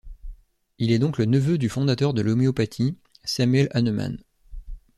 [0.79, 4.17] Il est donc le neveu du fondateur de l'homéopathie, Samuel Hahnemann.